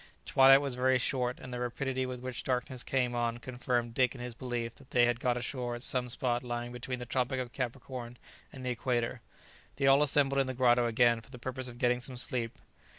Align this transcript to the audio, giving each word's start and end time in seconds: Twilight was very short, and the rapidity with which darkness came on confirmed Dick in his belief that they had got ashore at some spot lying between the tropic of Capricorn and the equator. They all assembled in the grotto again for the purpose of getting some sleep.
Twilight 0.25 0.61
was 0.61 0.73
very 0.73 0.97
short, 0.97 1.39
and 1.39 1.53
the 1.53 1.59
rapidity 1.59 2.07
with 2.07 2.21
which 2.21 2.43
darkness 2.43 2.81
came 2.81 3.13
on 3.13 3.37
confirmed 3.37 3.93
Dick 3.93 4.15
in 4.15 4.19
his 4.21 4.33
belief 4.33 4.73
that 4.73 4.89
they 4.89 5.05
had 5.05 5.19
got 5.19 5.37
ashore 5.37 5.75
at 5.75 5.83
some 5.83 6.09
spot 6.09 6.41
lying 6.43 6.71
between 6.71 6.97
the 6.97 7.05
tropic 7.05 7.39
of 7.39 7.53
Capricorn 7.53 8.17
and 8.51 8.65
the 8.65 8.71
equator. 8.71 9.21
They 9.75 9.85
all 9.85 10.01
assembled 10.01 10.39
in 10.41 10.47
the 10.47 10.55
grotto 10.55 10.87
again 10.87 11.21
for 11.21 11.29
the 11.29 11.37
purpose 11.37 11.67
of 11.67 11.77
getting 11.77 12.01
some 12.01 12.17
sleep. 12.17 12.57